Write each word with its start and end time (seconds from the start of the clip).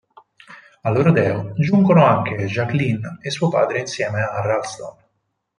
Al 0.81 0.95
rodeo 0.95 1.53
giungono 1.53 2.03
anche 2.03 2.33
Jacqueline 2.47 3.19
e 3.21 3.29
suo 3.29 3.49
padre 3.49 3.81
insieme 3.81 4.23
a 4.23 4.41
Ralston. 4.41 4.95